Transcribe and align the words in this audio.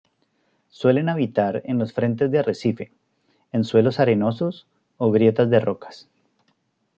Suelen 0.71 1.09
habitar 1.09 1.61
en 1.63 1.77
los 1.77 1.93
frentes 1.93 2.31
de 2.31 2.39
arrecife, 2.39 2.91
en 3.51 3.63
suelos 3.63 3.99
arenosos 3.99 4.65
o 4.97 5.11
grietas 5.11 5.51
de 5.51 5.59
rocas. 5.59 6.09